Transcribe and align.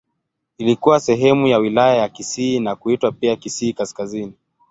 Ilikuwa 0.57 0.99
sehemu 0.99 1.47
ya 1.47 1.57
Wilaya 1.57 1.95
ya 1.95 2.09
Kisii 2.09 2.59
na 2.59 2.75
kuitwa 2.75 3.11
pia 3.11 3.35
Kisii 3.35 3.73
Kaskazini. 3.73 4.33